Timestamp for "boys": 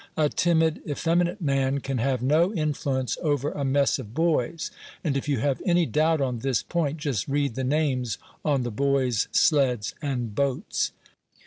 4.15-4.71, 8.71-9.27